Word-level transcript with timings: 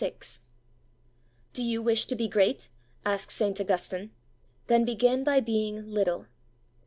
'Do 1.53 1.63
you 1.63 1.79
wish 1.83 2.07
to 2.07 2.15
be 2.15 2.27
great?' 2.27 2.69
asks 3.15 3.35
St. 3.35 3.61
Augustine, 3.61 4.09
'then 4.65 4.83
begin 4.83 5.23
by 5.23 5.41
being 5.41 5.85
little. 5.85 6.25